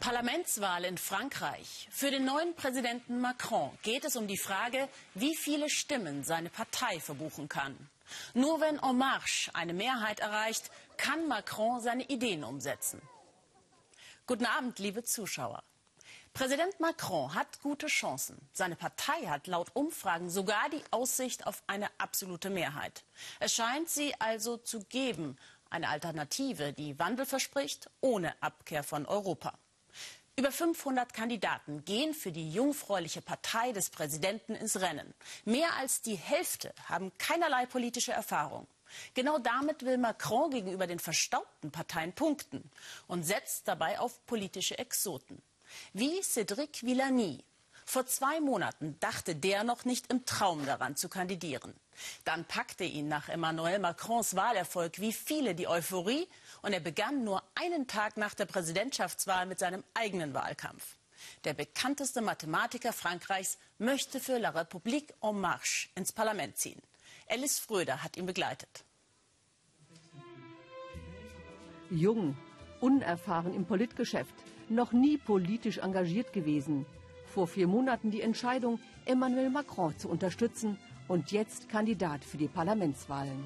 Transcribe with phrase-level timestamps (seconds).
[0.00, 1.88] Parlamentswahl in Frankreich.
[1.90, 6.98] Für den neuen Präsidenten Macron geht es um die Frage, wie viele Stimmen seine Partei
[6.98, 7.76] verbuchen kann.
[8.34, 13.00] Nur wenn En Marche eine Mehrheit erreicht, kann Macron seine Ideen umsetzen.
[14.26, 15.62] Guten Abend, liebe Zuschauer.
[16.38, 18.38] Präsident Macron hat gute Chancen.
[18.52, 23.02] Seine Partei hat laut Umfragen sogar die Aussicht auf eine absolute Mehrheit.
[23.40, 25.36] Es scheint sie also zu geben,
[25.68, 29.52] eine Alternative, die Wandel verspricht, ohne Abkehr von Europa.
[30.36, 35.14] Über 500 Kandidaten gehen für die jungfräuliche Partei des Präsidenten ins Rennen.
[35.44, 38.68] Mehr als die Hälfte haben keinerlei politische Erfahrung.
[39.14, 42.70] Genau damit will Macron gegenüber den verstaubten Parteien punkten
[43.08, 45.42] und setzt dabei auf politische Exoten.
[45.92, 47.44] Wie Cédric Villani.
[47.84, 51.72] Vor zwei Monaten dachte der noch nicht im Traum daran zu kandidieren.
[52.24, 56.28] Dann packte ihn nach Emmanuel Macrons Wahlerfolg wie viele die Euphorie
[56.62, 60.96] und er begann nur einen Tag nach der Präsidentschaftswahl mit seinem eigenen Wahlkampf.
[61.44, 66.80] Der bekannteste Mathematiker Frankreichs möchte für La République en Marche ins Parlament ziehen.
[67.28, 68.84] Alice Fröder hat ihn begleitet.
[71.90, 72.36] Jung,
[72.80, 74.34] unerfahren im Politgeschäft,
[74.70, 76.86] noch nie politisch engagiert gewesen.
[77.26, 83.44] Vor vier Monaten die Entscheidung, Emmanuel Macron zu unterstützen und jetzt Kandidat für die Parlamentswahlen.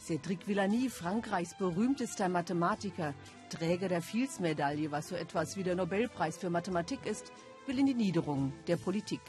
[0.00, 3.12] Cédric Villani, Frankreichs berühmtester Mathematiker,
[3.50, 7.32] Träger der Fields-Medaille, was so etwas wie der Nobelpreis für Mathematik ist,
[7.66, 9.20] will in die Niederung der Politik,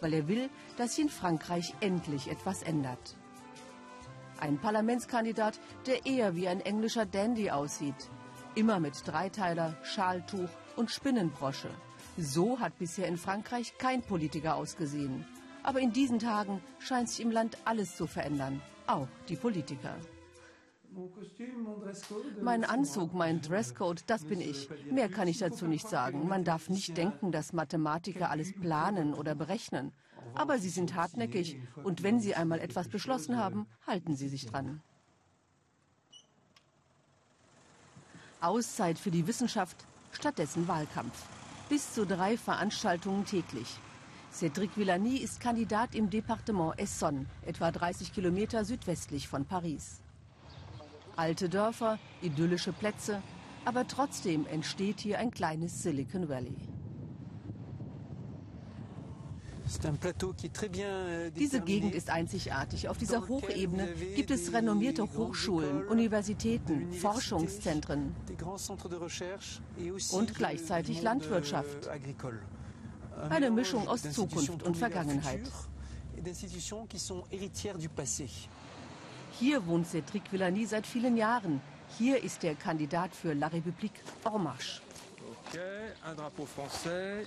[0.00, 3.16] weil er will, dass sich in Frankreich endlich etwas ändert.
[4.38, 8.10] Ein Parlamentskandidat, der eher wie ein englischer Dandy aussieht.
[8.56, 11.68] Immer mit Dreiteiler, Schaltuch und Spinnenbrosche.
[12.16, 15.26] So hat bisher in Frankreich kein Politiker ausgesehen.
[15.62, 19.94] Aber in diesen Tagen scheint sich im Land alles zu verändern, auch die Politiker.
[22.40, 24.70] Mein Anzug, mein Dresscode, das bin ich.
[24.90, 26.26] Mehr kann ich dazu nicht sagen.
[26.26, 29.92] Man darf nicht denken, dass Mathematiker alles planen oder berechnen.
[30.34, 34.80] Aber sie sind hartnäckig und wenn sie einmal etwas beschlossen haben, halten sie sich dran.
[38.46, 39.76] Auszeit für die Wissenschaft,
[40.12, 41.22] stattdessen Wahlkampf.
[41.68, 43.68] Bis zu drei Veranstaltungen täglich.
[44.32, 50.00] Cédric Villani ist Kandidat im Departement Essonne, etwa 30 Kilometer südwestlich von Paris.
[51.16, 53.22] Alte Dörfer, idyllische Plätze,
[53.64, 56.75] aber trotzdem entsteht hier ein kleines Silicon Valley.
[59.66, 62.88] Euh, Diese Gegend ist einzigartig.
[62.88, 68.14] Auf dieser Hochebene gibt es renommierte Hochschulen, Universitäten, Forschungszentren
[70.12, 71.88] und gleichzeitig Landwirtschaft.
[73.28, 75.42] Eine Mischung aus Zukunft und Vergangenheit.
[79.38, 81.60] Hier wohnt Cédric Villani seit vielen Jahren.
[81.98, 84.80] Hier ist der Kandidat für La République En Marche.
[85.48, 87.24] Okay, un drapeau français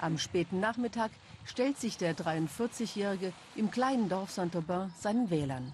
[0.00, 1.10] Am späten Nachmittag
[1.44, 5.72] stellt sich der 43-Jährige im kleinen Dorf Saint-Aubin seinen Wählern.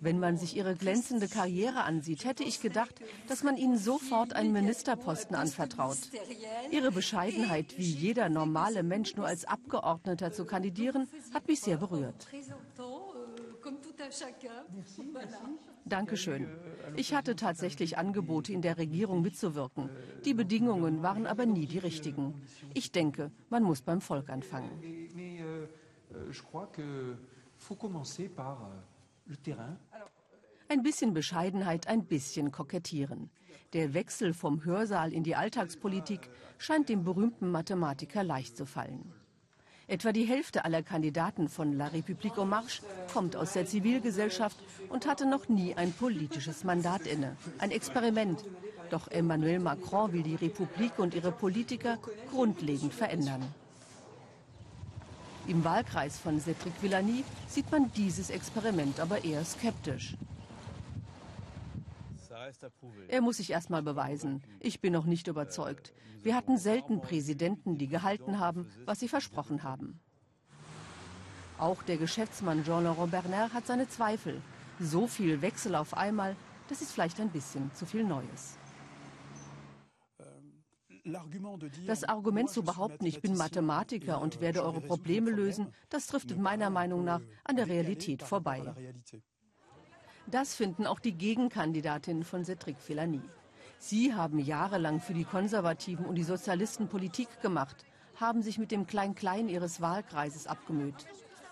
[0.00, 2.94] Wenn man sich ihre glänzende Karriere ansieht, hätte ich gedacht,
[3.28, 5.98] dass man ihnen sofort einen Ministerposten anvertraut.
[6.72, 12.26] Ihre Bescheidenheit, wie jeder normale Mensch nur als Abgeordneter zu kandidieren, hat mich sehr berührt.
[15.84, 16.48] Dankeschön.
[16.96, 19.90] Ich hatte tatsächlich Angebote, in der Regierung mitzuwirken.
[20.24, 22.42] Die Bedingungen waren aber nie die richtigen.
[22.74, 24.70] Ich denke, man muss beim Volk anfangen.
[30.68, 33.30] Ein bisschen Bescheidenheit, ein bisschen Kokettieren.
[33.72, 39.12] Der Wechsel vom Hörsaal in die Alltagspolitik scheint dem berühmten Mathematiker leicht zu fallen.
[39.92, 42.80] Etwa die Hälfte aller Kandidaten von La République en Marche
[43.12, 44.56] kommt aus der Zivilgesellschaft
[44.88, 47.36] und hatte noch nie ein politisches Mandat inne.
[47.58, 48.42] Ein Experiment.
[48.88, 51.98] Doch Emmanuel Macron will die Republik und ihre Politiker
[52.30, 53.42] grundlegend verändern.
[55.46, 60.16] Im Wahlkreis von Cédric Villani sieht man dieses Experiment aber eher skeptisch.
[63.08, 64.42] Er muss sich erst mal beweisen.
[64.60, 65.92] Ich bin noch nicht überzeugt.
[66.22, 70.00] Wir hatten selten Präsidenten, die gehalten haben, was sie versprochen haben.
[71.58, 74.40] Auch der Geschäftsmann Jean-Laurent Bernard hat seine Zweifel.
[74.80, 76.36] So viel Wechsel auf einmal,
[76.68, 78.58] das ist vielleicht ein bisschen zu viel Neues.
[81.86, 86.70] Das Argument zu behaupten, ich bin Mathematiker und werde eure Probleme lösen, das trifft meiner
[86.70, 88.74] Meinung nach an der Realität vorbei.
[90.32, 93.20] Das finden auch die Gegenkandidatinnen von Cedric Villani.
[93.78, 97.84] Sie haben jahrelang für die Konservativen und die Sozialisten Politik gemacht,
[98.16, 101.06] haben sich mit dem Klein-Klein ihres Wahlkreises abgemüht.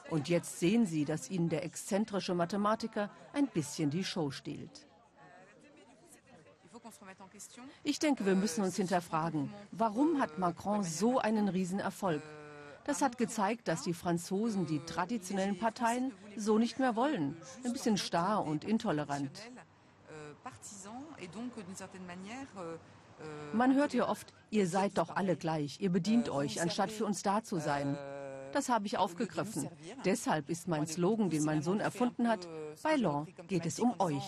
[0.08, 4.86] Und jetzt sehen sie, dass ihnen der exzentrische Mathematiker ein bisschen die Show stiehlt.
[7.84, 12.22] Ich denke, wir müssen uns hinterfragen, warum hat Macron so einen Riesenerfolg?
[12.84, 17.36] Das hat gezeigt, dass die Franzosen die traditionellen Parteien so nicht mehr wollen.
[17.64, 19.50] Ein bisschen starr und intolerant.
[23.52, 27.22] Man hört hier oft, ihr seid doch alle gleich, ihr bedient euch, anstatt für uns
[27.22, 27.98] da zu sein.
[28.52, 29.68] Das habe ich aufgegriffen.
[30.04, 32.48] Deshalb ist mein Slogan, den mein Sohn erfunden hat,
[32.82, 34.24] bei Law geht es um euch.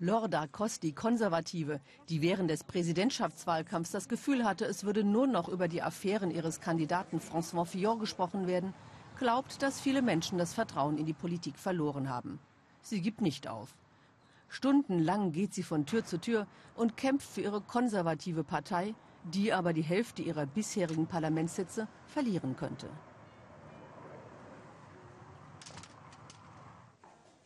[0.00, 5.66] Lorda Kosti, Konservative, die während des Präsidentschaftswahlkampfs das Gefühl hatte, es würde nur noch über
[5.66, 8.74] die Affären ihres Kandidaten François Fillon gesprochen werden,
[9.18, 12.38] glaubt, dass viele Menschen das Vertrauen in die Politik verloren haben.
[12.80, 13.76] Sie gibt nicht auf.
[14.48, 16.46] Stundenlang geht sie von Tür zu Tür
[16.76, 22.88] und kämpft für ihre konservative Partei, die aber die Hälfte ihrer bisherigen Parlamentssitze verlieren könnte.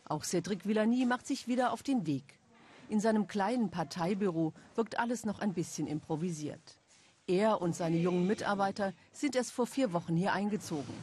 [0.05, 2.42] Auch Cédric Villani macht sich wieder auf den Weg.
[2.89, 6.79] In seinem kleinen Parteibüro wirkt alles noch ein bisschen improvisiert.
[7.27, 10.95] Er und seine jungen Mitarbeiter sind erst vor vier Wochen hier eingezogen.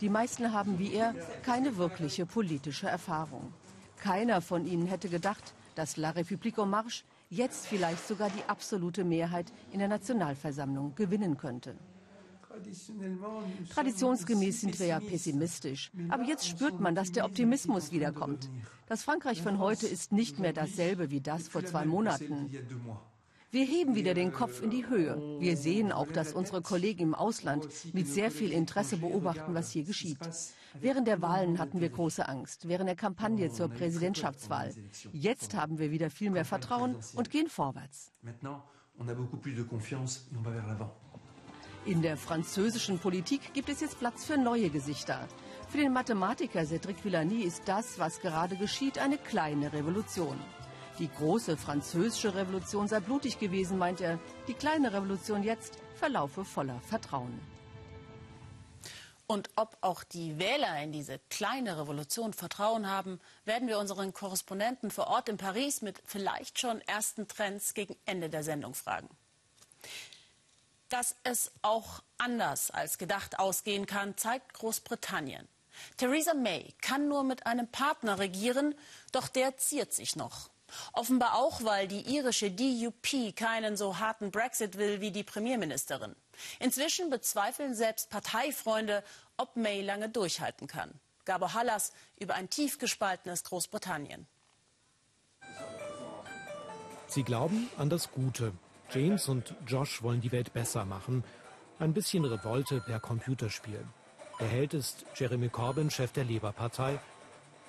[0.00, 3.52] Die meisten haben wie er keine wirkliche politische Erfahrung.
[3.96, 9.04] Keiner von ihnen hätte gedacht, dass La République en Marche jetzt vielleicht sogar die absolute
[9.04, 11.76] Mehrheit in der Nationalversammlung gewinnen könnte.
[13.70, 15.90] Traditionsgemäß sind wir ja pessimistisch.
[16.08, 18.50] Aber jetzt spürt man, dass der Optimismus wiederkommt.
[18.86, 22.50] Das Frankreich von heute ist nicht mehr dasselbe wie das vor zwei Monaten.
[23.50, 25.40] Wir heben wieder den Kopf in die Höhe.
[25.40, 29.84] Wir sehen auch, dass unsere Kollegen im Ausland mit sehr viel Interesse beobachten, was hier
[29.84, 30.18] geschieht.
[30.78, 34.74] Während der Wahlen hatten wir große Angst, während der Kampagne zur Präsidentschaftswahl.
[35.12, 38.12] Jetzt haben wir wieder viel mehr Vertrauen und gehen vorwärts.
[41.84, 45.26] In der französischen Politik gibt es jetzt Platz für neue Gesichter.
[45.68, 50.38] Für den Mathematiker Cédric Villani ist das, was gerade geschieht, eine kleine Revolution.
[50.98, 54.18] Die große französische Revolution sei blutig gewesen, meint er.
[54.48, 57.40] Die kleine Revolution jetzt verlaufe voller Vertrauen.
[59.26, 64.90] Und ob auch die Wähler in diese kleine Revolution Vertrauen haben, werden wir unseren Korrespondenten
[64.90, 69.08] vor Ort in Paris mit vielleicht schon ersten Trends gegen Ende der Sendung fragen.
[70.88, 75.46] Dass es auch anders als gedacht ausgehen kann, zeigt Großbritannien.
[75.96, 78.74] Theresa May kann nur mit einem Partner regieren,
[79.12, 80.50] doch der ziert sich noch.
[80.92, 86.14] Offenbar auch, weil die irische DUP keinen so harten Brexit will wie die Premierministerin.
[86.58, 89.02] Inzwischen bezweifeln selbst Parteifreunde,
[89.36, 90.92] ob May lange durchhalten kann.
[91.24, 94.26] Gabor Hallas über ein tief gespaltenes Großbritannien.
[97.06, 98.52] Sie glauben an das Gute.
[98.90, 101.22] James und Josh wollen die Welt besser machen.
[101.78, 103.84] Ein bisschen Revolte per Computerspiel.
[104.40, 106.98] Der Held ist Jeremy Corbyn, Chef der Labour-Partei.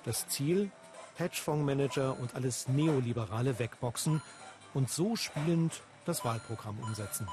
[0.04, 0.70] Das Ziel,
[1.16, 4.22] Hedgefondsmanager und alles Neoliberale wegboxen
[4.72, 7.28] und so spielend das Wahlprogramm umsetzen.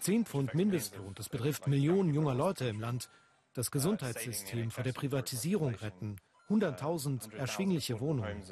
[0.00, 3.08] 10 Pfund Mindestlohn, das betrifft Millionen junger Leute im Land.
[3.54, 6.16] Das Gesundheitssystem vor der Privatisierung retten.
[6.48, 8.42] 100.000 erschwingliche Wohnungen.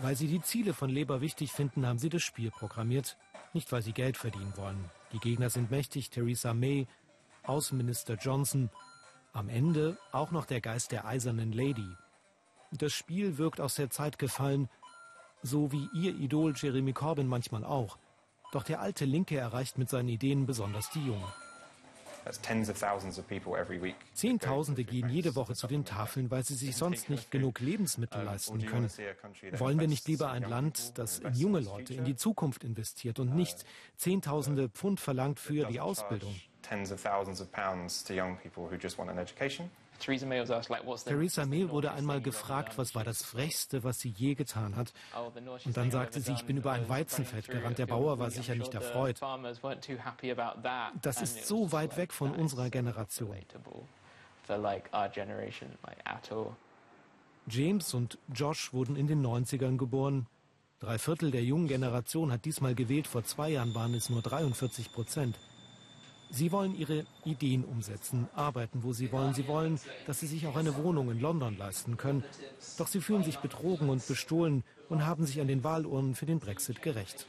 [0.00, 3.16] Weil sie die Ziele von Labour wichtig finden, haben sie das Spiel programmiert.
[3.52, 4.84] Nicht, weil sie Geld verdienen wollen.
[5.12, 6.86] Die Gegner sind mächtig, Theresa May,
[7.44, 8.70] Außenminister Johnson
[9.32, 11.88] am Ende auch noch der Geist der eisernen Lady.
[12.70, 14.68] Das Spiel wirkt aus der Zeit gefallen,
[15.42, 17.98] so wie ihr Idol Jeremy Corbyn manchmal auch.
[18.52, 21.32] Doch der alte Linke erreicht mit seinen Ideen besonders die Jungen.
[24.14, 28.64] Zehntausende gehen jede Woche zu den Tafeln, weil sie sich sonst nicht genug Lebensmittel leisten
[28.64, 28.90] können.
[29.52, 33.34] Wollen wir nicht lieber ein Land, das in junge Leute, in die Zukunft investiert und
[33.34, 33.64] nicht
[33.96, 36.34] Zehntausende Pfund verlangt für die Ausbildung?
[41.04, 44.92] Theresa May wurde einmal gefragt, was war das Frechste, was sie je getan hat.
[45.16, 45.30] Oh,
[45.64, 47.78] Und dann sagte sie, ich bin über ein Weizenfeld gerannt.
[47.78, 49.20] Der Bauer war sicher nicht erfreut.
[51.02, 53.36] Das ist so weit weg von unserer Generation.
[57.46, 60.26] James und Josh wurden in den 90ern geboren.
[60.80, 63.06] Drei Viertel der jungen Generation hat diesmal gewählt.
[63.06, 65.38] Vor zwei Jahren waren es nur 43 Prozent.
[66.34, 69.34] Sie wollen ihre Ideen umsetzen, arbeiten, wo sie wollen.
[69.34, 72.24] Sie wollen, dass sie sich auch eine Wohnung in London leisten können.
[72.78, 76.40] Doch sie fühlen sich betrogen und bestohlen und haben sich an den Wahlurnen für den
[76.40, 77.26] Brexit gerecht.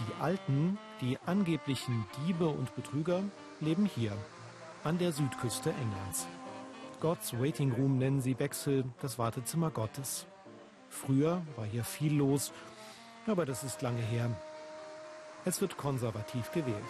[0.00, 3.22] Die Alten, die angeblichen Diebe und Betrüger,
[3.60, 4.12] leben hier,
[4.82, 6.26] an der Südküste Englands.
[7.00, 10.26] God's Waiting Room nennen sie Wechsel, das Wartezimmer Gottes.
[10.88, 12.52] Früher war hier viel los,
[13.28, 14.36] aber das ist lange her.
[15.46, 16.82] Es wird konservativ gewählt.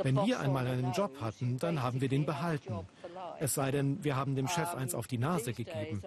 [0.04, 2.88] wenn wir einmal einen Job hatten, dann haben wir den behalten.
[3.40, 6.02] Es sei denn, wir haben dem Chef eins auf die Nase gegeben.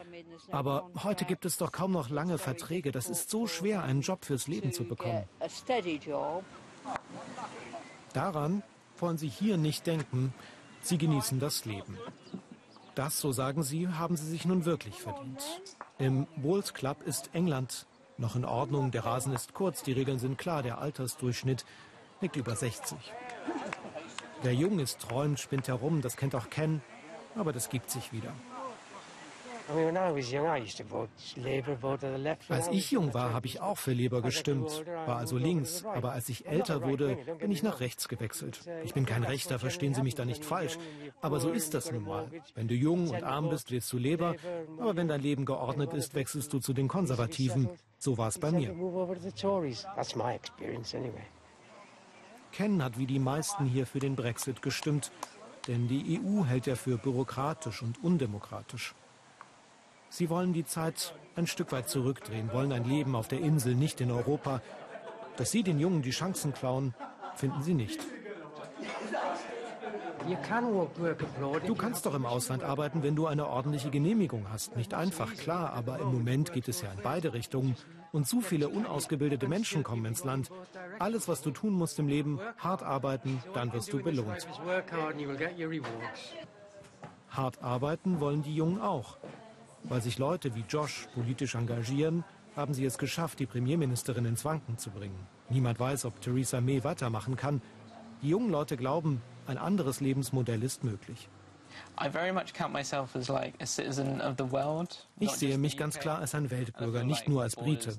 [0.51, 2.93] Aber heute gibt es doch kaum noch lange Verträge.
[2.93, 5.25] Das ist so schwer, einen Job fürs Leben zu bekommen.
[8.13, 8.63] Daran
[8.99, 10.35] wollen Sie hier nicht denken.
[10.83, 11.99] Sie genießen das Leben.
[12.95, 15.43] Das, so sagen Sie, haben Sie sich nun wirklich verdient.
[15.99, 17.87] Im Wolves Club ist England
[18.23, 18.91] noch in Ordnung.
[18.91, 20.63] Der Rasen ist kurz, die Regeln sind klar.
[20.63, 21.67] Der Altersdurchschnitt
[22.23, 22.97] liegt über 60.
[24.45, 26.81] Der Jung ist träumt, spinnt herum, das kennt auch Ken,
[27.37, 28.33] aber das gibt sich wieder.
[32.49, 36.29] Als ich jung war, habe ich auch für Labour gestimmt, war also links, aber als
[36.29, 38.61] ich älter wurde, bin ich nach rechts gewechselt.
[38.85, 40.79] Ich bin kein Rechter, verstehen Sie mich da nicht falsch,
[41.21, 42.29] aber so ist das nun mal.
[42.55, 44.35] Wenn du jung und arm bist, wählst du Labour,
[44.79, 47.71] aber wenn dein Leben geordnet ist, wechselst du zu den Konservativen.
[48.05, 48.75] So war es bei mir.
[52.51, 55.13] Ken hat wie die meisten hier für den Brexit gestimmt,
[55.69, 58.97] denn die EU hält er für bürokratisch und undemokratisch.
[60.09, 64.01] Sie wollen die Zeit ein Stück weit zurückdrehen, wollen ein Leben auf der Insel, nicht
[64.01, 64.61] in Europa.
[65.37, 66.95] Dass Sie den Jungen die Chancen klauen,
[67.37, 68.01] finden Sie nicht.
[71.67, 74.77] Du kannst doch im Ausland arbeiten, wenn du eine ordentliche Genehmigung hast.
[74.77, 77.77] Nicht einfach, klar, aber im Moment geht es ja in beide Richtungen.
[78.13, 80.51] Und zu viele unausgebildete Menschen kommen ins Land.
[80.99, 84.47] Alles, was du tun musst im Leben, hart arbeiten, dann wirst du belohnt.
[87.31, 89.17] Hart arbeiten wollen die Jungen auch.
[89.85, 92.25] Weil sich Leute wie Josh politisch engagieren,
[92.55, 95.27] haben sie es geschafft, die Premierministerin ins Wanken zu bringen.
[95.49, 97.63] Niemand weiß, ob Theresa May weitermachen kann.
[98.21, 101.29] Die jungen Leute glauben, ein anderes Lebensmodell ist möglich.
[105.19, 107.99] Ich sehe mich ganz klar als ein Weltbürger, nicht nur als Brite.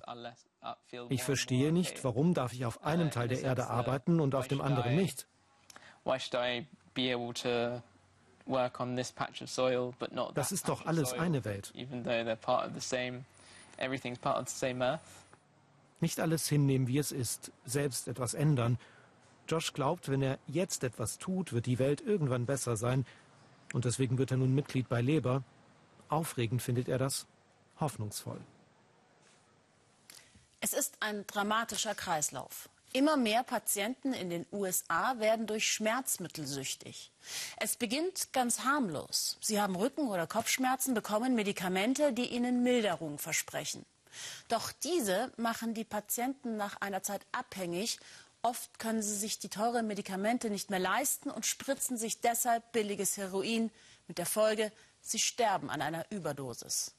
[1.09, 4.61] Ich verstehe nicht, warum darf ich auf einem Teil der Erde arbeiten und auf dem
[4.61, 5.27] anderen nicht.
[10.33, 11.73] Das ist doch alles eine Welt.
[15.99, 18.77] Nicht alles hinnehmen, wie es ist, selbst etwas ändern.
[19.47, 23.05] Josh glaubt, wenn er jetzt etwas tut, wird die Welt irgendwann besser sein.
[23.73, 25.43] Und deswegen wird er nun Mitglied bei Leber.
[26.09, 27.25] Aufregend findet er das,
[27.79, 28.41] hoffnungsvoll.
[30.61, 32.69] Es ist ein dramatischer Kreislauf.
[32.93, 37.11] Immer mehr Patienten in den USA werden durch Schmerzmittel süchtig.
[37.59, 39.37] Es beginnt ganz harmlos.
[39.41, 43.83] Sie haben Rücken- oder Kopfschmerzen, bekommen Medikamente, die ihnen Milderung versprechen.
[44.47, 47.99] Doch diese machen die Patienten nach einer Zeit abhängig
[48.45, 53.15] Oft können sie sich die teuren Medikamente nicht mehr leisten und spritzen sich deshalb billiges
[53.15, 53.71] Heroin
[54.09, 54.69] mit der Folge,
[54.99, 56.93] sie sterben an einer Überdosis.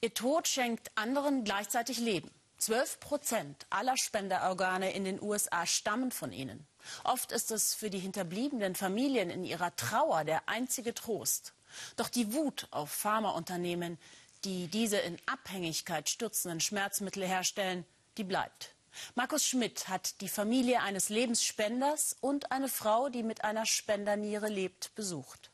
[0.00, 2.30] Ihr Tod schenkt anderen gleichzeitig Leben.
[2.58, 6.64] Zwölf Prozent aller Spenderorgane in den USA stammen von ihnen.
[7.02, 11.54] Oft ist es für die hinterbliebenen Familien in ihrer Trauer der einzige Trost.
[11.96, 13.98] Doch die Wut auf Pharmaunternehmen,
[14.44, 17.84] die diese in Abhängigkeit stürzenden Schmerzmittel herstellen,
[18.16, 18.75] die bleibt.
[19.14, 24.94] Markus Schmidt hat die Familie eines Lebensspenders und eine Frau, die mit einer Spenderniere lebt,
[24.94, 25.50] besucht.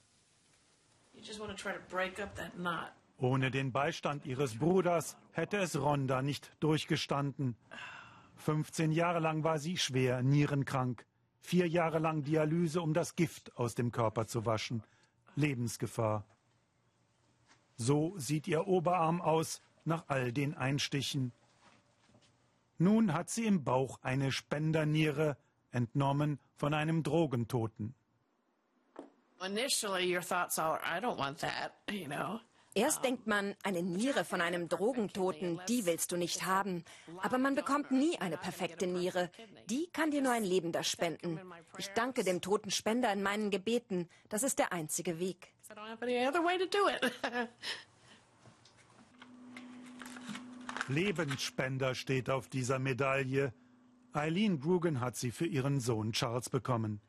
[3.18, 7.56] Ohne den Beistand ihres Bruders hätte es Ronda nicht durchgestanden.
[8.36, 11.06] 15 Jahre lang war sie schwer nierenkrank.
[11.40, 14.82] Vier Jahre lang Dialyse, um das Gift aus dem Körper zu waschen.
[15.36, 16.24] Lebensgefahr.
[17.76, 21.32] So sieht ihr Oberarm aus nach all den Einstichen.
[22.82, 25.36] Nun hat sie im Bauch eine Spenderniere,
[25.70, 27.94] entnommen von einem Drogentoten.
[32.74, 36.84] Erst denkt man, eine Niere von einem Drogentoten, die willst du nicht haben.
[37.18, 39.30] Aber man bekommt nie eine perfekte Niere.
[39.70, 41.38] Die kann dir nur ein Lebender spenden.
[41.78, 44.08] Ich danke dem toten Spender in meinen Gebeten.
[44.28, 45.52] Das ist der einzige Weg.
[50.88, 53.52] Lebensspender steht auf dieser Medaille.
[54.12, 57.00] Eileen Grugan hat sie für ihren Sohn Charles bekommen.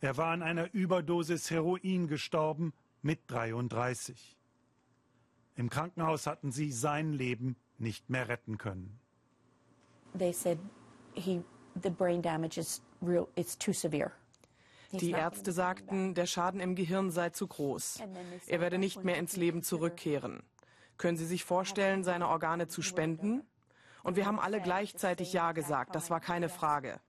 [0.00, 4.36] Er war an einer Überdosis Heroin gestorben mit 33.
[5.56, 9.00] Im Krankenhaus hatten sie sein Leben nicht mehr retten können.
[10.16, 10.58] They said
[11.14, 11.42] he,
[11.82, 14.12] the brain damage is real, it's too severe.
[14.92, 18.00] Die Ärzte sagten, der Schaden im Gehirn sei zu groß.
[18.46, 20.42] Er werde nicht mehr ins Leben zurückkehren.
[20.98, 23.42] Können Sie sich vorstellen, seine Organe zu spenden?
[24.02, 25.94] Und wir haben alle gleichzeitig Ja gesagt.
[25.94, 27.00] Das war keine Frage.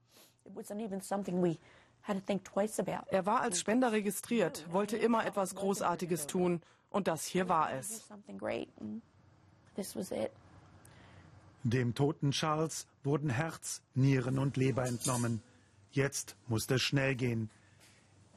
[3.12, 6.62] Er war als Spender registriert, wollte immer etwas Großartiges tun.
[6.90, 8.10] Und das hier war es.
[11.64, 15.42] Dem toten Charles wurden Herz, Nieren und Leber entnommen.
[15.92, 17.50] Jetzt musste es schnell gehen.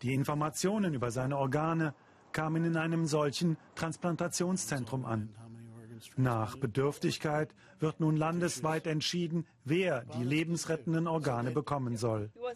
[0.02, 1.94] Die Informationen über seine Organe
[2.32, 5.28] kamen in einem solchen Transplantationszentrum an.
[6.16, 12.30] Nach Bedürftigkeit wird nun landesweit entschieden, wer die lebensrettenden Organe bekommen soll.
[12.34, 12.48] Oh,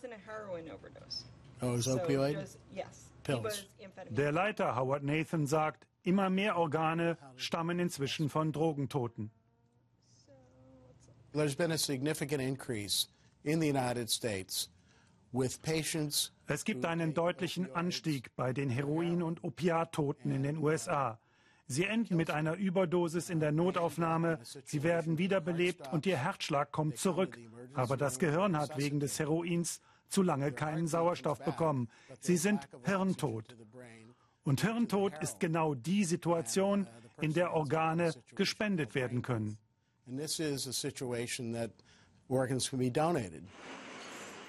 [4.10, 9.30] Der Leiter Howard Nathan sagt, immer mehr Organe stammen inzwischen von Drogentoten.
[11.32, 13.08] There's been a significant increase
[13.42, 14.70] in the United States
[16.46, 21.18] es gibt einen deutlichen Anstieg bei den Heroin- und Opiattoten in den USA.
[21.68, 26.96] Sie enden mit einer Überdosis in der Notaufnahme, sie werden wiederbelebt und ihr Herzschlag kommt
[26.96, 27.38] zurück.
[27.74, 31.88] Aber das Gehirn hat wegen des Heroins zu lange keinen Sauerstoff bekommen.
[32.20, 33.56] Sie sind hirntot.
[34.44, 36.86] Und Hirntod ist genau die Situation,
[37.20, 39.58] in der Organe gespendet werden können.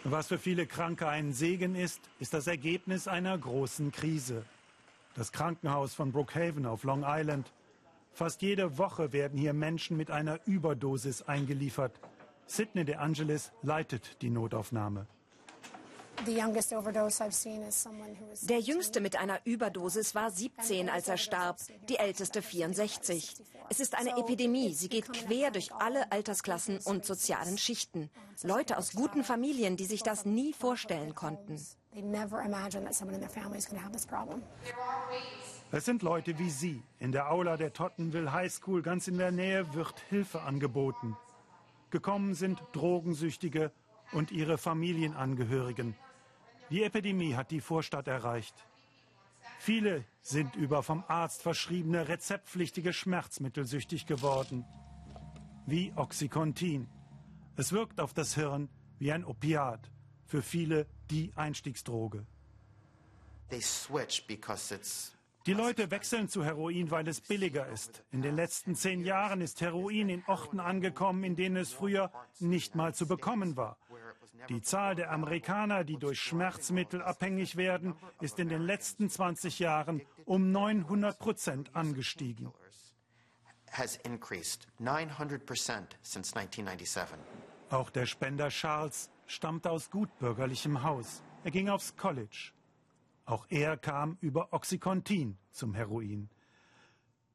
[0.04, 4.46] Was für viele Kranke ein Segen ist, ist das Ergebnis einer großen Krise.
[5.18, 7.52] Das Krankenhaus von Brookhaven auf Long Island.
[8.14, 12.00] Fast jede Woche werden hier Menschen mit einer Überdosis eingeliefert.
[12.46, 15.08] Sidney De Angelis leitet die Notaufnahme.
[18.42, 21.58] Der jüngste mit einer Überdosis war 17, als er starb,
[21.90, 23.36] die älteste 64.
[23.70, 24.74] Es ist eine Epidemie.
[24.74, 28.12] Sie geht quer durch alle Altersklassen und sozialen Schichten.
[28.44, 31.60] Leute aus guten Familien, die sich das nie vorstellen konnten.
[35.72, 36.84] Es sind Leute wie Sie.
[37.00, 41.18] In der Aula der Tottenville High School ganz in der Nähe wird Hilfe angeboten.
[41.90, 43.72] Gekommen sind Drogensüchtige
[44.12, 45.96] und ihre Familienangehörigen.
[46.70, 48.56] Die Epidemie hat die Vorstadt erreicht.
[49.58, 54.66] Viele sind über vom Arzt verschriebene rezeptpflichtige Schmerzmittel süchtig geworden,
[55.66, 56.88] wie Oxycontin.
[57.56, 59.90] Es wirkt auf das Hirn wie ein Opiat,
[60.28, 62.26] für viele die Einstiegsdroge.
[65.46, 68.04] Die Leute wechseln zu Heroin, weil es billiger ist.
[68.12, 72.76] In den letzten zehn Jahren ist Heroin in Orten angekommen, in denen es früher nicht
[72.76, 73.78] mal zu bekommen war.
[74.50, 80.02] Die Zahl der Amerikaner, die durch Schmerzmittel abhängig werden, ist in den letzten 20 Jahren
[80.26, 82.52] um 900 Prozent angestiegen.
[87.70, 91.22] Auch der Spender Charles stammt aus gutbürgerlichem Haus.
[91.44, 92.54] Er ging aufs College.
[93.26, 96.30] Auch er kam über Oxycontin zum Heroin.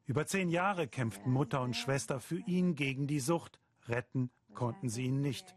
[0.06, 3.60] Über zehn Jahre kämpften Mutter und Schwester für ihn gegen die Sucht.
[3.88, 5.54] Retten konnten sie ihn nicht.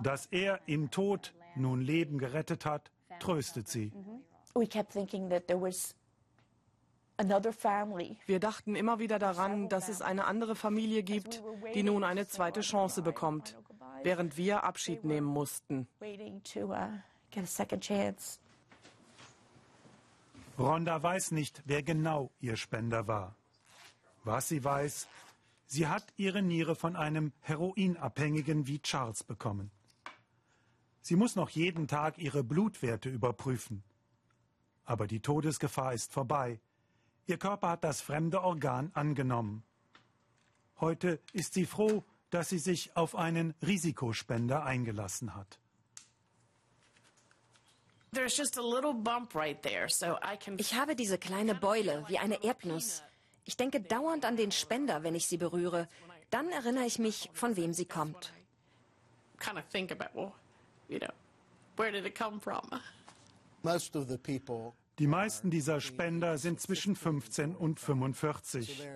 [0.00, 3.92] Dass er im Tod nun Leben gerettet hat, tröstet sie.
[8.26, 11.42] Wir dachten immer wieder daran, dass es eine andere Familie gibt,
[11.74, 13.56] die nun eine zweite Chance bekommt,
[14.02, 15.86] während wir Abschied nehmen mussten.
[20.58, 23.34] Rhonda weiß nicht, wer genau ihr Spender war.
[24.24, 25.08] Was sie weiß,
[25.66, 29.70] sie hat ihre Niere von einem Heroinabhängigen wie Charles bekommen.
[31.00, 33.82] Sie muss noch jeden Tag ihre Blutwerte überprüfen.
[34.84, 36.60] Aber die Todesgefahr ist vorbei.
[37.30, 39.62] Ihr Körper hat das fremde Organ angenommen.
[40.80, 45.60] Heute ist sie froh, dass sie sich auf einen Risikospender eingelassen hat.
[50.58, 53.04] Ich habe diese kleine Beule wie eine Erdnuss.
[53.44, 55.86] Ich denke dauernd an den Spender, wenn ich sie berühre.
[56.30, 58.32] Dann erinnere ich mich, von wem sie kommt
[65.00, 68.86] Die meisten dieser Spender sind zwischen 15 und 45.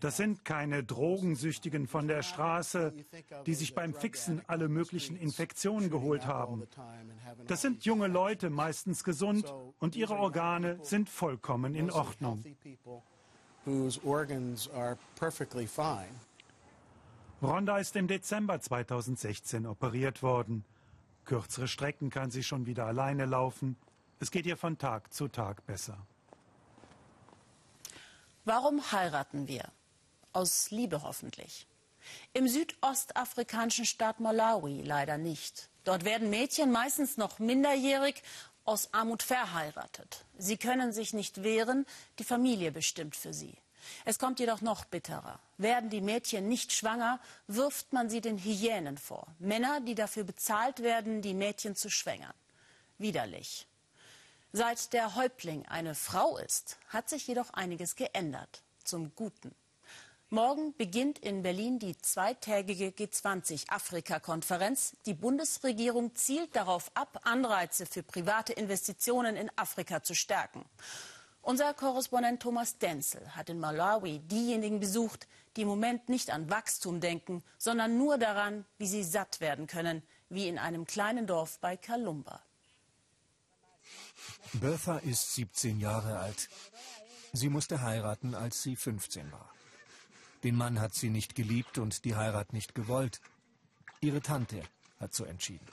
[0.00, 2.92] Das sind keine Drogensüchtigen von der Straße,
[3.46, 6.64] die sich beim Fixen alle möglichen Infektionen geholt haben.
[7.46, 12.44] Das sind junge Leute, meistens gesund, und ihre Organe sind vollkommen in Ordnung.
[17.40, 20.64] Rhonda ist im Dezember 2016 operiert worden.
[21.24, 23.76] Kürzere Strecken kann sie schon wieder alleine laufen.
[24.20, 25.96] Es geht ihr von Tag zu Tag besser.
[28.44, 29.70] Warum heiraten wir?
[30.32, 31.66] Aus Liebe hoffentlich.
[32.32, 35.68] Im südostafrikanischen Staat Malawi leider nicht.
[35.84, 38.22] Dort werden Mädchen meistens noch minderjährig
[38.64, 40.24] aus Armut verheiratet.
[40.36, 41.86] Sie können sich nicht wehren,
[42.18, 43.56] die Familie bestimmt für sie.
[44.04, 45.38] Es kommt jedoch noch bitterer.
[45.56, 49.28] Werden die Mädchen nicht schwanger, wirft man sie den Hyänen vor.
[49.38, 52.34] Männer, die dafür bezahlt werden, die Mädchen zu schwängern.
[52.98, 53.66] Widerlich.
[54.52, 58.62] Seit der Häuptling eine Frau ist, hat sich jedoch einiges geändert.
[58.82, 59.54] Zum Guten.
[60.30, 64.96] Morgen beginnt in Berlin die zweitägige G20-Afrika-Konferenz.
[65.04, 70.64] Die Bundesregierung zielt darauf ab, Anreize für private Investitionen in Afrika zu stärken.
[71.42, 77.00] Unser Korrespondent Thomas Denzel hat in Malawi diejenigen besucht, die im Moment nicht an Wachstum
[77.00, 81.76] denken, sondern nur daran, wie sie satt werden können, wie in einem kleinen Dorf bei
[81.76, 82.40] Kalumba.
[84.54, 86.48] Bertha ist 17 Jahre alt.
[87.32, 89.50] Sie musste heiraten, als sie 15 war.
[90.44, 93.20] Den Mann hat sie nicht geliebt und die Heirat nicht gewollt.
[94.00, 94.62] Ihre Tante
[95.00, 95.66] hat so entschieden.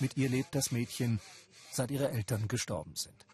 [0.00, 1.20] Mit ihr lebt das Mädchen,
[1.70, 3.26] seit ihre Eltern gestorben sind.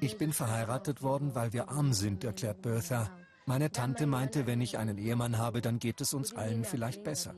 [0.00, 3.10] Ich bin verheiratet worden, weil wir arm sind, erklärt Bertha.
[3.46, 7.34] Meine Tante meinte, wenn ich einen Ehemann habe, dann geht es uns allen vielleicht besser.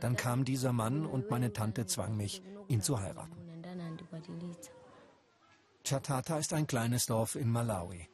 [0.00, 3.41] Dann kam dieser Mann und meine Tante zwang mich, ihn zu heiraten.
[5.84, 8.08] Chatata ist ein kleines Dorf in Malawi.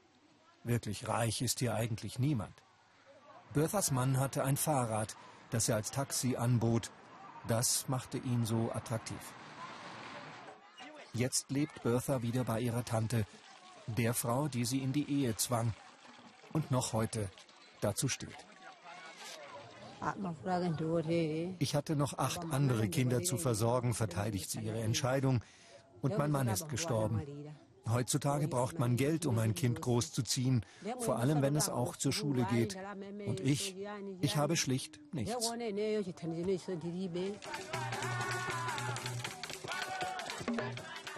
[0.65, 2.63] Wirklich reich ist hier eigentlich niemand.
[3.53, 5.17] Berthas Mann hatte ein Fahrrad,
[5.51, 6.91] das er als Taxi anbot.
[7.49, 9.19] Das machte ihn so attraktiv.
[11.15, 13.27] Jetzt lebt Bertha wieder bei ihrer Tante,
[13.87, 15.73] der Frau, die sie in die Ehe zwang
[16.53, 17.29] und noch heute
[17.81, 18.37] dazu steht.
[21.59, 25.41] Ich hatte noch acht andere Kinder zu versorgen, verteidigt sie ihre Entscheidung,
[26.03, 27.23] und mein Mann ist gestorben.
[27.91, 30.65] Heutzutage braucht man Geld, um ein Kind großzuziehen,
[30.99, 32.77] vor allem wenn es auch zur Schule geht.
[33.27, 33.77] Und ich,
[34.21, 35.51] ich habe schlicht nichts.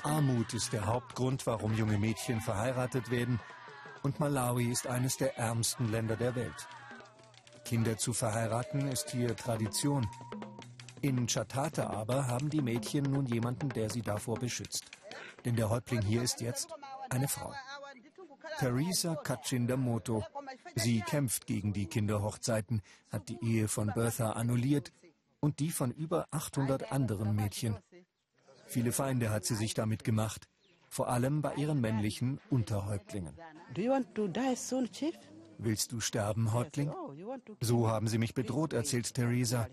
[0.03, 3.41] Armut ist der Hauptgrund, warum junge Mädchen verheiratet werden.
[4.03, 6.69] Und Malawi ist eines der ärmsten Länder der Welt.
[7.65, 10.07] Kinder zu verheiraten ist hier Tradition.
[11.03, 14.85] In Chatata aber haben die Mädchen nun jemanden, der sie davor beschützt.
[15.45, 16.69] Denn der Häuptling hier ist jetzt
[17.09, 17.55] eine Frau.
[18.59, 20.25] Theresa Kachindamoto.
[20.75, 24.93] Sie kämpft gegen die Kinderhochzeiten, hat die Ehe von Bertha annulliert
[25.41, 27.77] und die von über 800 anderen Mädchen.
[28.67, 30.47] Viele Feinde hat sie sich damit gemacht,
[30.89, 33.35] vor allem bei ihren männlichen Unterhäuptlingen.
[35.63, 36.91] Willst du sterben, Häuptling?
[37.61, 39.69] So haben sie mich bedroht, erzählt Theresa.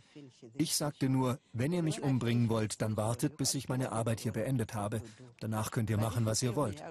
[0.56, 4.34] Ich sagte nur, wenn ihr mich umbringen wollt, dann wartet, bis ich meine Arbeit hier
[4.34, 5.02] beendet habe.
[5.40, 6.84] Danach könnt ihr machen, was ihr wollt.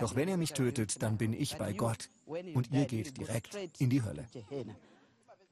[0.00, 3.90] Doch wenn ihr mich tötet, dann bin ich bei Gott und ihr geht direkt in
[3.90, 4.26] die Hölle.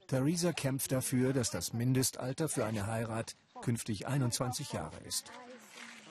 [0.07, 5.31] Theresa kämpft dafür, dass das Mindestalter für eine Heirat künftig 21 Jahre ist.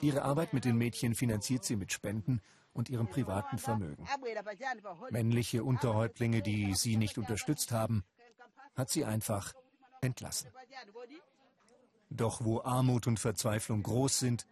[0.01, 2.41] Ihre Arbeit mit den Mädchen finanziert sie mit Spenden
[2.73, 4.05] und ihrem privaten Vermögen.
[5.11, 8.03] Männliche Unterhäuptlinge, die sie nicht unterstützt haben,
[8.75, 9.53] hat sie einfach
[10.01, 10.49] entlassen.
[12.09, 14.47] Doch wo Armut und Verzweiflung groß sind,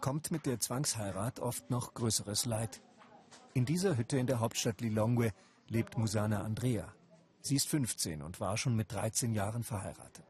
[0.00, 2.82] kommt mit der Zwangsheirat oft noch größeres Leid.
[3.54, 5.32] In dieser Hütte in der Hauptstadt Lilongwe
[5.68, 6.92] lebt Musana Andrea.
[7.40, 10.24] Sie ist 15 und war schon mit 13 Jahren verheiratet.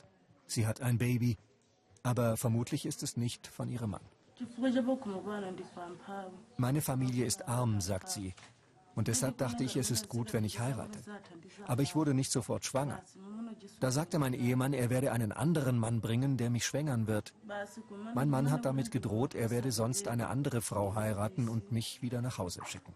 [0.47, 1.37] Sie hat ein Baby,
[2.03, 4.05] aber vermutlich ist es nicht von ihrem Mann.
[6.57, 8.35] Meine Familie ist arm, sagt sie.
[8.97, 10.99] Und deshalb dachte ich, es ist gut, wenn ich heirate.
[11.67, 13.03] Aber ich wurde nicht sofort schwanger.
[13.79, 17.35] Da sagte mein Ehemann, er werde einen anderen Mann bringen, der mich schwängern wird.
[18.15, 22.23] Mein Mann hat damit gedroht, er werde sonst eine andere Frau heiraten und mich wieder
[22.23, 22.95] nach Hause schicken.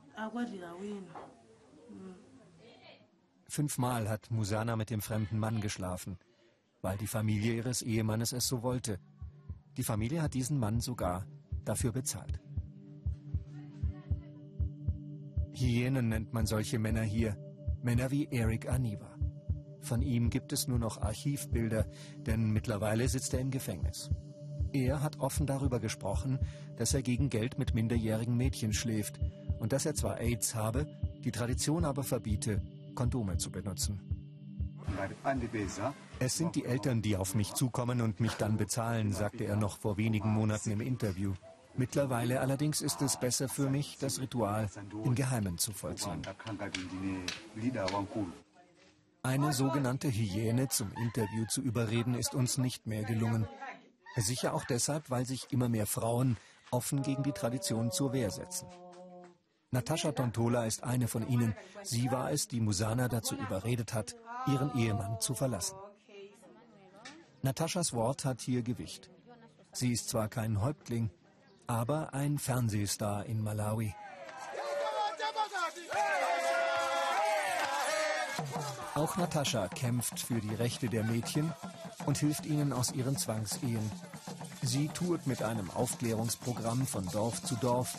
[3.47, 6.19] Fünfmal hat Musana mit dem fremden Mann geschlafen,
[6.81, 8.99] weil die Familie ihres Ehemannes es so wollte.
[9.77, 11.27] Die Familie hat diesen Mann sogar
[11.65, 12.41] dafür bezahlt.
[15.53, 17.37] Hyänen nennt man solche Männer hier.
[17.83, 19.17] Männer wie Eric Aniva.
[19.81, 21.87] Von ihm gibt es nur noch Archivbilder,
[22.27, 24.11] denn mittlerweile sitzt er im Gefängnis.
[24.73, 26.39] Er hat offen darüber gesprochen,
[26.77, 29.19] dass er gegen Geld mit minderjährigen Mädchen schläft
[29.59, 30.87] und dass er zwar AIDS habe,
[31.25, 32.63] die Tradition aber verbiete,
[32.95, 34.01] Kondome zu benutzen.
[36.19, 39.79] Es sind die Eltern, die auf mich zukommen und mich dann bezahlen, sagte er noch
[39.79, 41.35] vor wenigen Monaten im Interview.
[41.77, 44.69] Mittlerweile allerdings ist es besser für mich, das Ritual
[45.05, 46.23] im Geheimen zu vollziehen.
[49.23, 53.47] Eine sogenannte Hyäne zum Interview zu überreden, ist uns nicht mehr gelungen.
[54.17, 56.37] Sicher auch deshalb, weil sich immer mehr Frauen
[56.71, 58.67] offen gegen die Tradition zur Wehr setzen.
[59.73, 61.55] Natascha Tontola ist eine von ihnen.
[61.85, 64.17] Sie war es, die Musana dazu überredet hat,
[64.49, 65.77] ihren Ehemann zu verlassen.
[67.43, 69.11] Nataschas Wort hat hier Gewicht.
[69.73, 71.11] Sie ist zwar kein Häuptling,
[71.69, 73.95] aber ein Fernsehstar in Malawi.
[78.97, 81.53] Auch Natascha kämpft für die Rechte der Mädchen
[82.07, 83.89] und hilft ihnen aus ihren Zwangsehen.
[84.63, 87.97] Sie tourt mit einem Aufklärungsprogramm von Dorf zu Dorf,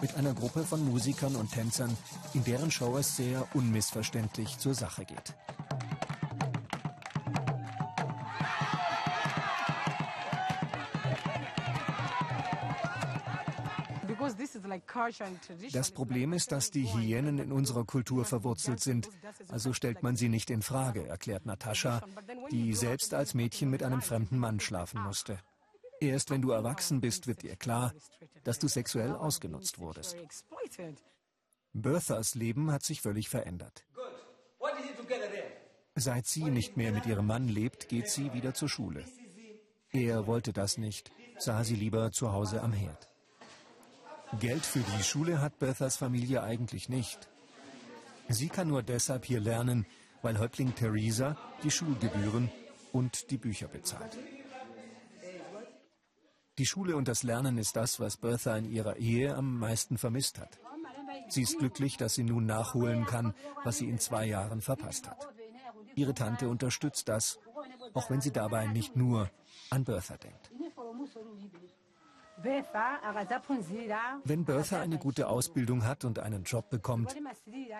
[0.00, 1.96] mit einer Gruppe von Musikern und Tänzern,
[2.32, 5.34] in deren Show es sehr unmissverständlich zur Sache geht.
[15.72, 19.08] Das Problem ist, dass die Hyänen in unserer Kultur verwurzelt sind.
[19.48, 22.02] Also stellt man sie nicht in Frage, erklärt Natascha,
[22.50, 25.38] die selbst als Mädchen mit einem fremden Mann schlafen musste.
[26.00, 27.92] Erst wenn du erwachsen bist, wird dir klar,
[28.44, 30.16] dass du sexuell ausgenutzt wurdest.
[31.72, 33.84] Berthas Leben hat sich völlig verändert.
[35.94, 39.04] Seit sie nicht mehr mit ihrem Mann lebt, geht sie wieder zur Schule.
[39.92, 43.08] Er wollte das nicht, sah sie lieber zu Hause am Herd.
[44.38, 47.28] Geld für die Schule hat Berthas Familie eigentlich nicht.
[48.28, 49.86] Sie kann nur deshalb hier lernen,
[50.22, 52.50] weil Häuptling Theresa die Schulgebühren
[52.92, 54.16] und die Bücher bezahlt.
[56.60, 60.38] Die Schule und das Lernen ist das, was Bertha in ihrer Ehe am meisten vermisst
[60.38, 60.58] hat.
[61.28, 63.32] Sie ist glücklich, dass sie nun nachholen kann,
[63.64, 65.26] was sie in zwei Jahren verpasst hat.
[65.94, 67.38] Ihre Tante unterstützt das,
[67.94, 69.30] auch wenn sie dabei nicht nur
[69.70, 70.50] an Bertha denkt.
[74.24, 77.16] Wenn Bertha eine gute Ausbildung hat und einen Job bekommt,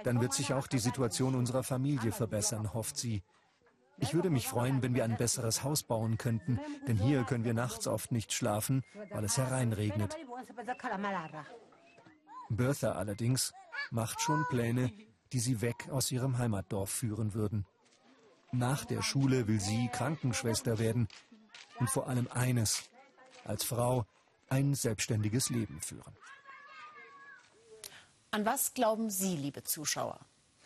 [0.05, 3.23] dann wird sich auch die Situation unserer Familie verbessern, hofft sie.
[4.01, 6.59] Ich würde mich freuen, wenn wir ein besseres Haus bauen könnten,
[6.89, 10.17] denn hier können wir nachts oft nicht schlafen, weil es hereinregnet.
[12.49, 13.53] Bertha allerdings
[13.91, 14.93] macht schon Pläne,
[15.33, 17.67] die sie weg aus ihrem Heimatdorf führen würden.
[18.53, 21.07] Nach der Schule will sie Krankenschwester werden
[21.79, 22.91] und vor allem eines,
[23.45, 24.07] als Frau
[24.49, 26.17] ein selbstständiges Leben führen.
[28.33, 30.21] An was glauben Sie, liebe Zuschauer?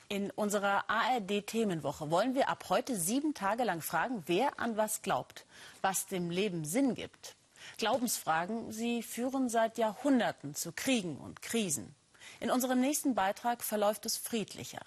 [0.09, 5.47] In unserer ARD-Themenwoche wollen wir ab heute sieben Tage lang fragen, wer an was glaubt,
[5.81, 7.37] was dem Leben Sinn gibt.
[7.79, 11.95] Glaubensfragen, sie führen seit Jahrhunderten zu Kriegen und Krisen.
[12.41, 14.83] In unserem nächsten Beitrag verläuft es friedlicher.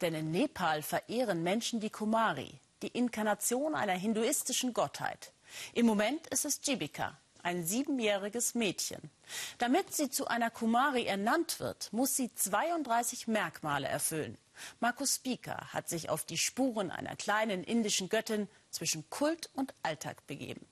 [0.00, 5.32] Denn in Nepal verehren Menschen die Kumari, die Inkarnation einer hinduistischen Gottheit.
[5.74, 9.10] Im Moment ist es Jibika, ein siebenjähriges Mädchen.
[9.58, 14.38] Damit sie zu einer Kumari ernannt wird, muss sie 32 Merkmale erfüllen.
[14.80, 20.26] Markus Spieker hat sich auf die Spuren einer kleinen indischen Göttin zwischen Kult und Alltag
[20.26, 20.66] begeben.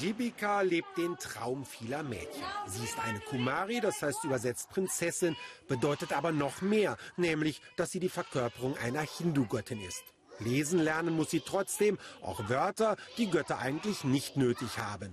[0.00, 2.42] Jibika lebt den Traum vieler Mädchen.
[2.66, 5.36] Sie ist eine Kumari, das heißt übersetzt Prinzessin,
[5.68, 10.13] bedeutet aber noch mehr, nämlich, dass sie die Verkörperung einer Hindu-Göttin ist.
[10.38, 15.12] Lesen lernen muss sie trotzdem, auch Wörter, die Götter eigentlich nicht nötig haben.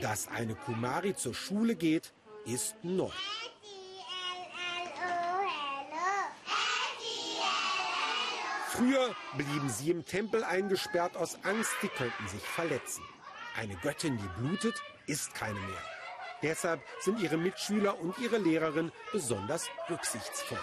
[0.00, 2.12] Dass eine Kumari zur Schule geht,
[2.44, 3.10] ist neu.
[8.68, 13.04] Früher blieben sie im Tempel eingesperrt aus Angst, sie könnten sich verletzen.
[13.56, 14.74] Eine Göttin, die blutet,
[15.06, 15.93] ist keine mehr.
[16.42, 20.58] Deshalb sind ihre Mitschüler und ihre Lehrerin besonders rücksichtsvoll.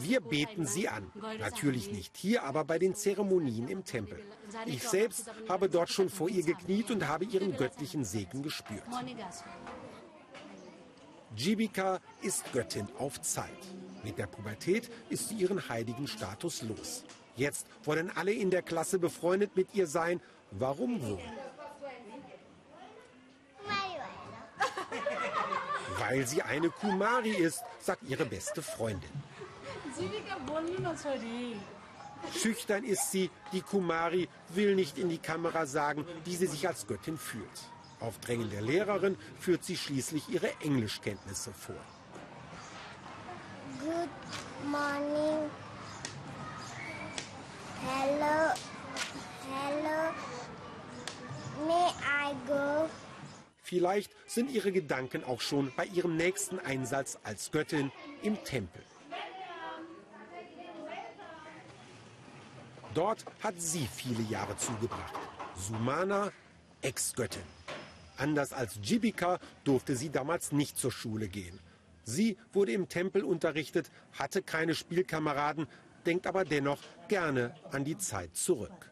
[0.00, 1.10] Wir beten sie an.
[1.38, 4.20] Natürlich nicht hier, aber bei den Zeremonien im Tempel.
[4.66, 8.82] Ich selbst habe dort schon vor ihr gekniet und habe ihren göttlichen Segen gespürt.
[11.36, 13.48] Jibika ist Göttin auf Zeit.
[14.04, 17.04] Mit der Pubertät ist sie ihren heiligen Status los.
[17.36, 20.20] Jetzt wollen alle in der Klasse befreundet mit ihr sein.
[20.50, 21.20] Warum wohl?
[25.98, 29.10] Weil sie eine Kumari ist, sagt ihre beste Freundin.
[32.34, 36.86] Schüchtern ist sie, die Kumari will nicht in die Kamera sagen, wie sie sich als
[36.86, 37.58] Göttin fühlt.
[38.00, 41.76] Auf Drängen der Lehrerin führt sie schließlich ihre Englischkenntnisse vor.
[43.80, 44.08] Good
[44.70, 45.21] morning.
[53.72, 57.90] Vielleicht sind ihre Gedanken auch schon bei ihrem nächsten Einsatz als Göttin
[58.22, 58.82] im Tempel.
[62.92, 65.14] Dort hat sie viele Jahre zugebracht.
[65.56, 66.32] Sumana,
[66.82, 67.40] Ex-Göttin.
[68.18, 71.58] Anders als Jibika durfte sie damals nicht zur Schule gehen.
[72.04, 75.66] Sie wurde im Tempel unterrichtet, hatte keine Spielkameraden,
[76.04, 78.91] denkt aber dennoch gerne an die Zeit zurück.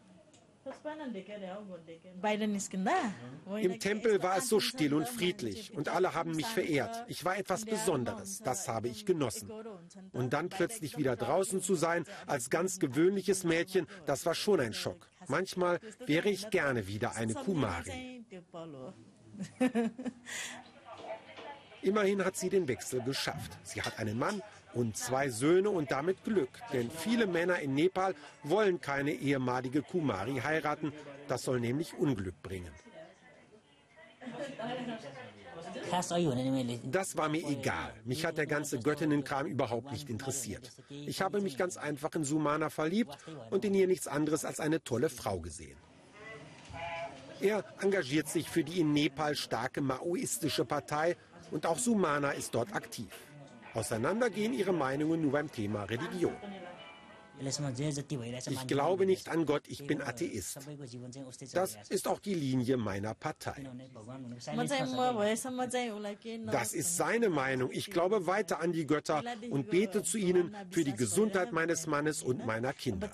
[3.61, 7.05] Im Tempel war es so still und friedlich und alle haben mich verehrt.
[7.07, 9.51] Ich war etwas Besonderes, das habe ich genossen.
[10.13, 14.73] Und dann plötzlich wieder draußen zu sein, als ganz gewöhnliches Mädchen, das war schon ein
[14.73, 15.07] Schock.
[15.27, 18.25] Manchmal wäre ich gerne wieder eine Kumari.
[21.81, 23.57] Immerhin hat sie den Wechsel geschafft.
[23.63, 24.41] Sie hat einen Mann
[24.73, 26.49] und zwei Söhne und damit Glück.
[26.73, 30.93] Denn viele Männer in Nepal wollen keine ehemalige Kumari heiraten.
[31.27, 32.71] Das soll nämlich Unglück bringen.
[36.83, 37.93] Das war mir egal.
[38.05, 40.71] Mich hat der ganze Göttinnenkram überhaupt nicht interessiert.
[40.89, 43.17] Ich habe mich ganz einfach in Sumana verliebt
[43.49, 45.77] und in ihr nichts anderes als eine tolle Frau gesehen.
[47.41, 51.17] Er engagiert sich für die in Nepal starke maoistische Partei
[51.49, 53.09] und auch Sumana ist dort aktiv.
[53.73, 56.35] Auseinandergehen ihre Meinungen nur beim Thema Religion.
[58.49, 60.59] Ich glaube nicht an Gott, ich bin Atheist.
[61.53, 63.67] Das ist auch die Linie meiner Partei.
[66.51, 67.71] Das ist seine Meinung.
[67.71, 72.21] Ich glaube weiter an die Götter und bete zu ihnen für die Gesundheit meines Mannes
[72.21, 73.09] und meiner Kinder.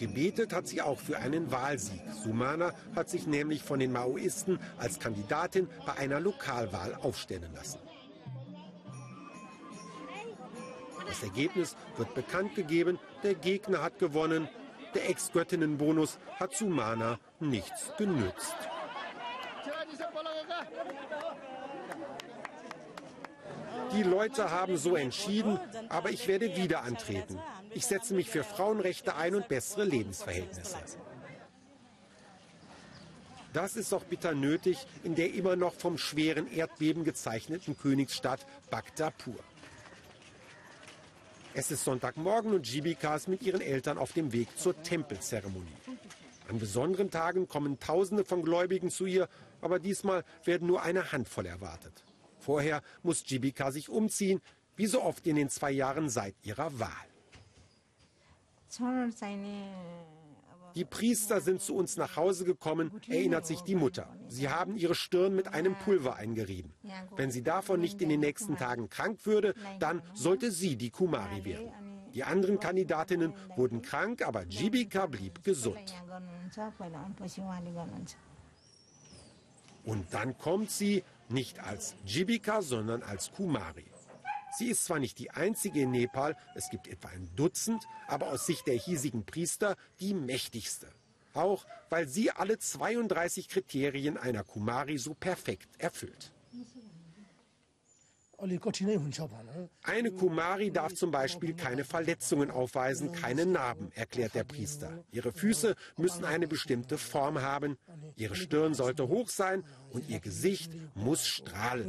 [0.00, 2.00] Gebetet hat sie auch für einen Wahlsieg.
[2.24, 7.80] Sumana hat sich nämlich von den Maoisten als Kandidatin bei einer Lokalwahl aufstellen lassen.
[11.06, 14.48] Das Ergebnis wird bekannt gegeben, der Gegner hat gewonnen,
[14.94, 18.56] der Ex-Göttinnenbonus hat Sumana nichts genützt.
[23.92, 25.60] Die Leute haben so entschieden,
[25.90, 27.38] aber ich werde wieder antreten.
[27.72, 30.76] Ich setze mich für Frauenrechte ein und bessere Lebensverhältnisse.
[33.52, 39.38] Das ist auch bitter nötig in der immer noch vom schweren Erdbeben gezeichneten Königsstadt Bagdapur.
[41.52, 45.66] Es ist Sonntagmorgen und Jibika ist mit ihren Eltern auf dem Weg zur Tempelzeremonie.
[46.48, 49.28] An besonderen Tagen kommen Tausende von Gläubigen zu ihr,
[49.60, 52.04] aber diesmal werden nur eine Handvoll erwartet.
[52.38, 54.40] Vorher muss Jibika sich umziehen,
[54.76, 57.09] wie so oft in den zwei Jahren seit ihrer Wahl.
[60.74, 64.08] Die Priester sind zu uns nach Hause gekommen, erinnert sich die Mutter.
[64.28, 66.72] Sie haben ihre Stirn mit einem Pulver eingerieben.
[67.16, 71.44] Wenn sie davon nicht in den nächsten Tagen krank würde, dann sollte sie die Kumari
[71.44, 71.72] werden.
[72.14, 75.94] Die anderen Kandidatinnen wurden krank, aber Jibika blieb gesund.
[79.84, 83.89] Und dann kommt sie nicht als Jibika, sondern als Kumari.
[84.58, 88.46] Sie ist zwar nicht die einzige in Nepal, es gibt etwa ein Dutzend, aber aus
[88.46, 90.88] Sicht der hiesigen Priester die mächtigste.
[91.34, 96.32] Auch weil sie alle 32 Kriterien einer Kumari so perfekt erfüllt.
[99.82, 105.04] Eine Kumari darf zum Beispiel keine Verletzungen aufweisen, keine Narben, erklärt der Priester.
[105.10, 107.76] Ihre Füße müssen eine bestimmte Form haben,
[108.16, 111.86] ihre Stirn sollte hoch sein und ihr Gesicht muss strahlen.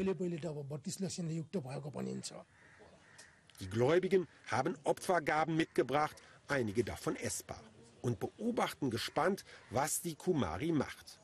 [3.59, 6.15] Die Gläubigen haben Opfergaben mitgebracht,
[6.47, 7.61] einige davon essbar,
[8.01, 11.21] und beobachten gespannt, was die Kumari macht.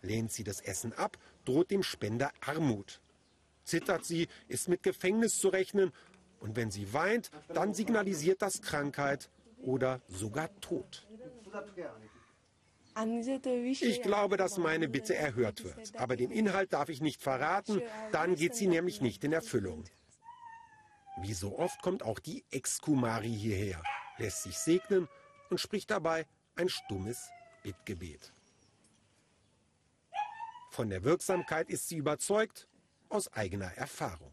[0.00, 3.00] Lehnt sie das Essen ab, droht dem Spender Armut.
[3.64, 5.92] Zittert sie, ist mit Gefängnis zu rechnen,
[6.40, 9.30] und wenn sie weint, dann signalisiert das Krankheit
[9.62, 11.06] oder sogar Tod.
[13.80, 15.96] Ich glaube, dass meine Bitte erhört wird.
[15.96, 17.80] Aber den Inhalt darf ich nicht verraten,
[18.12, 19.84] dann geht sie nämlich nicht in Erfüllung.
[21.22, 23.82] Wie so oft kommt auch die Ex-Kumari hierher,
[24.18, 25.08] lässt sich segnen
[25.48, 27.30] und spricht dabei ein stummes
[27.62, 28.32] Bittgebet.
[30.70, 32.68] Von der Wirksamkeit ist sie überzeugt,
[33.14, 34.32] aus eigener Erfahrung.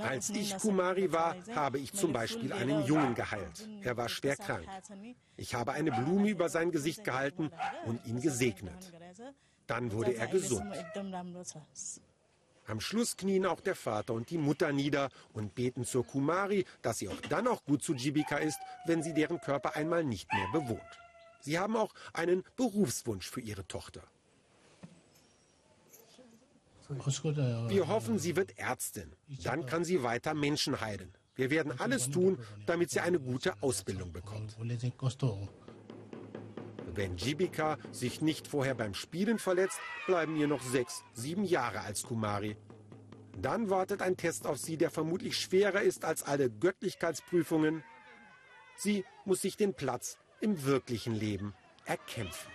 [0.00, 3.68] Als ich Kumari war, habe ich zum Beispiel einen Jungen geheilt.
[3.82, 4.66] Er war schwer krank.
[5.36, 7.50] Ich habe eine Blume über sein Gesicht gehalten
[7.84, 8.92] und ihn gesegnet.
[9.66, 10.72] Dann wurde er gesund.
[12.66, 16.98] Am Schluss knien auch der Vater und die Mutter nieder und beten zur Kumari, dass
[16.98, 20.48] sie auch dann noch gut zu Jibika ist, wenn sie deren Körper einmal nicht mehr
[20.52, 21.07] bewohnt.
[21.40, 24.02] Sie haben auch einen Berufswunsch für ihre Tochter.
[27.68, 29.12] Wir hoffen, sie wird Ärztin.
[29.44, 31.12] Dann kann sie weiter Menschen heilen.
[31.34, 34.56] Wir werden alles tun, damit sie eine gute Ausbildung bekommt.
[36.94, 42.02] Wenn Jibika sich nicht vorher beim Spielen verletzt, bleiben ihr noch sechs, sieben Jahre als
[42.02, 42.56] Kumari.
[43.40, 47.84] Dann wartet ein Test auf sie, der vermutlich schwerer ist als alle Göttlichkeitsprüfungen.
[48.76, 52.50] Sie muss sich den Platz im wirklichen Leben erkämpfen.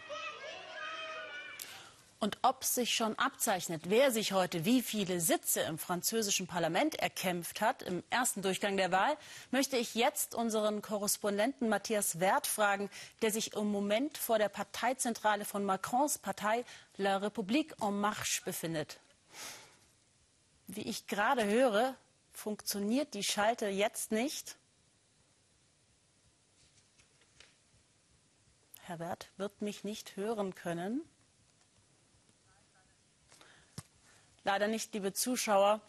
[2.24, 7.60] Und ob sich schon abzeichnet, wer sich heute wie viele Sitze im französischen Parlament erkämpft
[7.60, 9.18] hat im ersten Durchgang der Wahl,
[9.52, 12.90] möchte ich jetzt unseren Korrespondenten Matthias Wert fragen,
[13.22, 16.64] der sich im Moment vor der Parteizentrale von Macrons Partei
[16.96, 19.02] La République en Marche befindet.
[20.68, 21.94] Wie ich gerade höre,
[22.32, 24.56] funktioniert die Schalte jetzt nicht.
[28.86, 31.02] Herr Wert wird mich nicht hören können.
[34.44, 35.80] Leider nicht, liebe Zuschauer.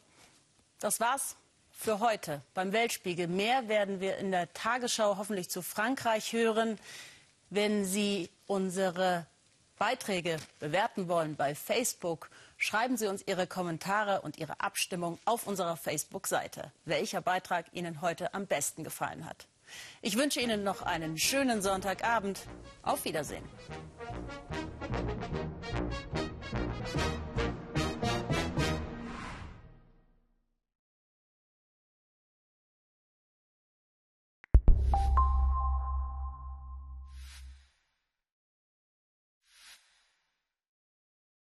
[0.79, 1.35] Das war's
[1.73, 3.27] für heute beim Weltspiegel.
[3.27, 6.79] Mehr werden wir in der Tagesschau hoffentlich zu Frankreich hören.
[7.51, 9.27] Wenn Sie unsere
[9.77, 15.77] Beiträge bewerten wollen bei Facebook, schreiben Sie uns Ihre Kommentare und Ihre Abstimmung auf unserer
[15.77, 19.49] Facebook-Seite, welcher Beitrag Ihnen heute am besten gefallen hat.
[20.03, 22.41] Ich wünsche Ihnen noch einen schönen Sonntagabend.
[22.83, 23.45] Auf Wiedersehen.